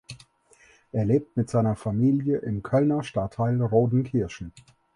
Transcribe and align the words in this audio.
Er 0.91 1.05
lebt 1.05 1.37
mit 1.37 1.51
seiner 1.51 1.75
Familie 1.75 2.39
im 2.39 2.63
Kölner 2.63 3.03
Stadtteil 3.03 3.61
Rodenkirchen. 3.61 4.51